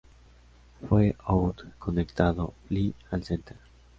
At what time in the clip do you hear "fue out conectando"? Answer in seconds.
0.89-2.55